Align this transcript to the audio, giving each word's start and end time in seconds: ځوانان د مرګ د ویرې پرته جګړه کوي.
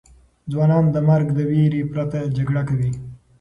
ځوانان 0.51 0.85
د 0.91 0.97
مرګ 1.09 1.27
د 1.33 1.39
ویرې 1.51 1.81
پرته 1.91 2.19
جګړه 2.37 2.61
کوي. 2.69 2.91